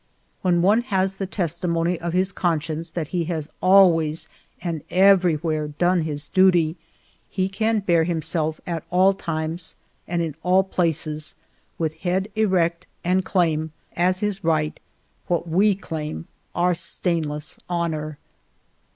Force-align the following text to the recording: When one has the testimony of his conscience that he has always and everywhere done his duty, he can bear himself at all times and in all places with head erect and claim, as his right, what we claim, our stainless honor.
When 0.41 0.63
one 0.63 0.81
has 0.89 1.17
the 1.17 1.27
testimony 1.27 1.99
of 1.99 2.11
his 2.11 2.31
conscience 2.31 2.89
that 2.89 3.09
he 3.09 3.25
has 3.25 3.49
always 3.61 4.27
and 4.59 4.81
everywhere 4.89 5.67
done 5.67 6.01
his 6.01 6.25
duty, 6.29 6.75
he 7.29 7.47
can 7.47 7.81
bear 7.81 8.03
himself 8.05 8.59
at 8.65 8.83
all 8.89 9.13
times 9.13 9.75
and 10.07 10.23
in 10.23 10.33
all 10.41 10.63
places 10.63 11.35
with 11.77 11.93
head 11.97 12.29
erect 12.35 12.87
and 13.03 13.23
claim, 13.23 13.73
as 13.95 14.21
his 14.21 14.43
right, 14.43 14.79
what 15.27 15.47
we 15.47 15.75
claim, 15.75 16.25
our 16.55 16.73
stainless 16.73 17.59
honor. 17.69 18.17